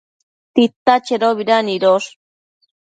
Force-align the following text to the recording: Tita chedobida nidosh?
Tita 0.53 0.95
chedobida 1.05 1.57
nidosh? 1.65 2.09